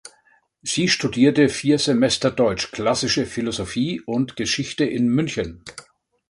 [0.63, 5.63] Sie studierte vier Semester Deutsch, klassische Philosophie und Geschichte in München.